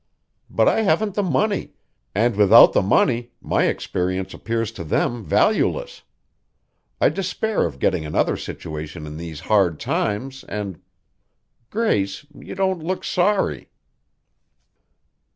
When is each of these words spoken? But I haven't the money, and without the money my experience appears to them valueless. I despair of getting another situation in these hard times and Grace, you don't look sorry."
But 0.49 0.67
I 0.67 0.81
haven't 0.81 1.13
the 1.13 1.21
money, 1.21 1.73
and 2.15 2.35
without 2.35 2.73
the 2.73 2.81
money 2.81 3.33
my 3.39 3.65
experience 3.65 4.33
appears 4.33 4.71
to 4.71 4.83
them 4.83 5.23
valueless. 5.23 6.01
I 6.99 7.09
despair 7.09 7.65
of 7.67 7.77
getting 7.77 8.03
another 8.03 8.35
situation 8.35 9.05
in 9.05 9.17
these 9.17 9.41
hard 9.41 9.79
times 9.79 10.43
and 10.45 10.81
Grace, 11.69 12.25
you 12.33 12.55
don't 12.55 12.81
look 12.83 13.03
sorry." 13.03 13.69